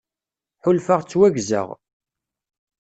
Ḥulfaɣ 0.63 0.99
ttwaggzeɣ. 1.03 1.67